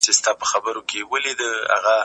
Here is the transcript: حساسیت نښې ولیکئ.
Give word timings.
حساسیت 0.05 0.37
نښې 0.75 1.01
ولیکئ. 1.11 1.97